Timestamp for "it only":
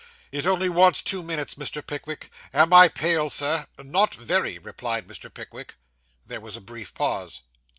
0.31-0.67